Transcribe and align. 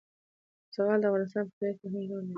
زغال 0.75 0.99
د 1.01 1.05
افغانستان 1.09 1.43
په 1.47 1.53
طبیعت 1.57 1.75
کې 1.79 1.87
مهم 1.93 2.05
رول 2.09 2.23
لري. 2.25 2.29